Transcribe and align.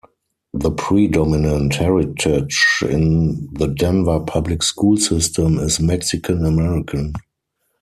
The 0.55 0.71
predominant 0.71 1.75
heritage 1.75 2.81
in 2.89 3.47
the 3.53 3.67
Denver 3.67 4.19
Public 4.19 4.63
School 4.63 4.97
system 4.97 5.59
is 5.59 5.79
Mexican 5.79 6.43
American. 6.43 7.13